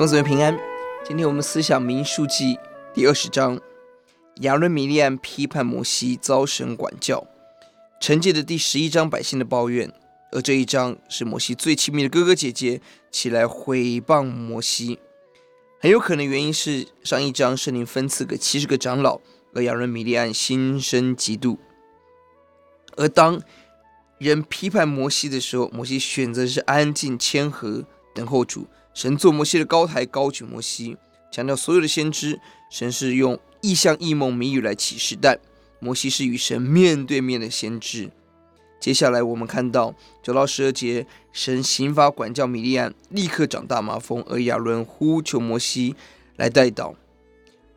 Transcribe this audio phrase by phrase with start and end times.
[0.00, 0.58] 弟兄姊妹平安。
[1.04, 2.58] 今天我们思想民数记
[2.94, 3.60] 第二十章，
[4.36, 7.26] 亚伦米利暗批判摩西遭神管教，
[8.00, 9.92] 承接着第十一章百姓的抱怨，
[10.32, 12.80] 而这一章是摩西最亲密的哥哥姐姐
[13.10, 14.98] 起来毁谤摩西。
[15.82, 19.20] 很有可能原因是上一章圣灵分赐给七十个长老，
[19.52, 21.58] 而亚伦米利暗心生嫉妒。
[22.96, 23.42] 而当
[24.16, 28.66] 人批判摩西的时候，摩西选择是安静谦和等候主。
[28.92, 30.96] 神做摩西的高台，高举摩西，
[31.30, 32.40] 强调所有的先知，
[32.70, 35.38] 神是用异象、异梦、谜语来启示，但
[35.78, 38.10] 摩西是与神面对面的先知。
[38.80, 45.94] 接下来我们看到九到十二节，神刑罚管教米利暗，立刻长大麻风，而亚伦呼求摩西
[46.36, 46.94] 来代祷。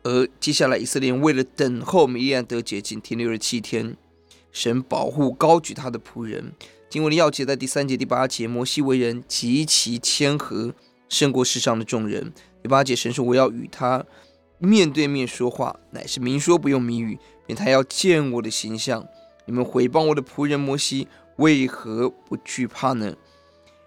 [0.02, 3.96] 而接下来以色列人为了等候米利暗得洁净，停留了七天，
[4.50, 6.52] 神保护高举他的仆人。
[6.90, 10.74] 经文的要节在第三节、第八节，摩西为人极其谦和。
[11.14, 12.32] 胜过世上的众人。
[12.60, 14.04] 第八节，神说：“我要与他
[14.58, 19.06] 面对面说话，乃是明说，不用谜语，便他要见我的形象。
[19.46, 23.14] 你们毁谤我的仆人摩西，为何不惧怕呢？”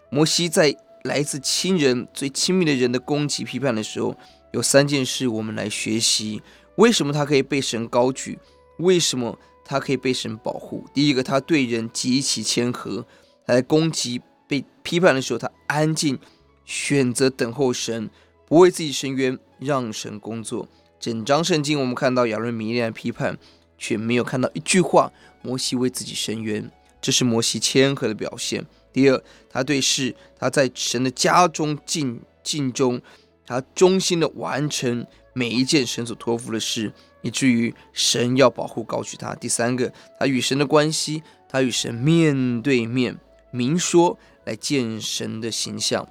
[0.09, 4.16] 摩西在来自亲人、最亲密的人的攻击、批判的时候，
[4.53, 6.42] 有三件事我们来学习：
[6.78, 8.39] 为什么他可以被神高举？
[8.78, 10.86] 为什么他可以被神保护？
[10.94, 13.03] 第一个，他对人极其谦和；
[13.45, 16.17] 他在攻击、被批判的时候，他安静。
[16.68, 18.10] 选择等候神，
[18.46, 20.68] 不为自己伸冤，让神工作。
[21.00, 23.38] 整章圣经，我们看到亚伦米利暗批判，
[23.78, 28.66] 却没有看到一句话摩西为自己伸冤，这是摩西谦和的表现。
[28.92, 33.02] 第二，他对事，他在神的家中尽尽忠，
[33.45, 39.34] 他忠心的完成每一件神所托付的事，以至于神要保护高举他。
[39.36, 43.18] 第三个，他与神的关系，他与神面对面
[43.52, 46.06] 明说，来见神的形象。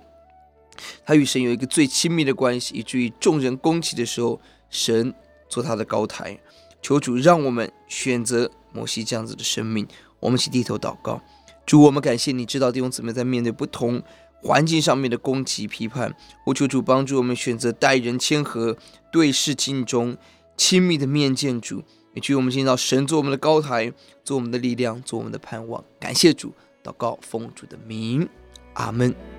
[1.04, 5.14] 他与神有一个最亲密的关系，以至于众人攻击的时候，神
[5.48, 6.38] 做他的高台。
[6.82, 9.86] 求主让我们选择摩西这样子的生命。
[10.20, 11.20] 我们一起低头祷告，
[11.66, 14.02] 主，我们感谢你知道弟兄姊妹在面对不同
[14.40, 18.76] 环境上面的攻击批判，我求主帮助我们选择待人谦和，
[19.10, 20.16] 对事尽忠，
[20.56, 21.82] 亲密的面见主，
[22.14, 23.92] 以至于我们见到神做我们的高台，
[24.24, 25.84] 做我们的力量，做我们的盼望。
[25.98, 28.28] 感谢主，祷告奉主的名，
[28.74, 29.35] 阿门。